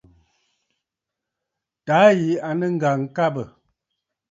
Taà 1.85 2.07
yì 2.19 2.29
à 2.47 2.49
nɨ̂ 2.59 2.67
ŋ̀gàŋkabə̂. 2.75 3.45